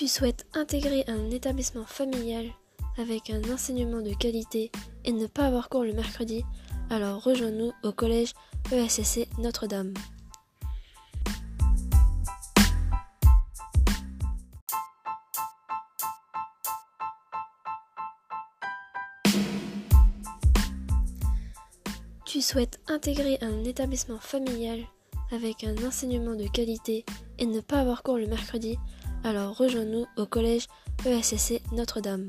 [0.00, 2.46] Tu souhaites intégrer un établissement familial
[2.96, 4.72] avec un enseignement de qualité
[5.04, 6.42] et ne pas avoir cours le mercredi
[6.88, 8.32] Alors rejoins-nous au collège
[8.72, 9.92] ESSC Notre-Dame.
[22.24, 24.80] Tu souhaites intégrer un établissement familial
[25.30, 27.04] avec un enseignement de qualité
[27.38, 28.78] et ne pas avoir cours le mercredi
[29.22, 30.66] Alors rejoins-nous au collège
[31.04, 32.26] ESSC Notre-Dame.